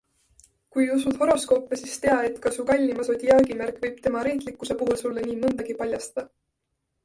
Kui 0.75 0.87
usud 0.93 1.19
horoskoope, 1.19 1.77
siis 1.81 1.99
tea, 2.07 2.15
et 2.31 2.41
ka 2.47 2.53
su 2.57 2.67
kallima 2.71 3.07
sodiaagimärk 3.11 3.79
võib 3.87 4.03
tema 4.09 4.27
reetlikkuse 4.31 4.81
puhul 4.83 5.01
sulle 5.07 5.29
nii 5.31 5.41
mõndagi 5.47 5.81
paljastada. 5.85 6.29